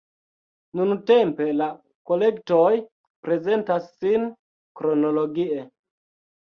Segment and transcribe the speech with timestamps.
[0.79, 1.67] Nuntempe la
[2.13, 2.73] kolektoj
[3.29, 4.29] prezentas sin
[4.83, 5.65] kronologie.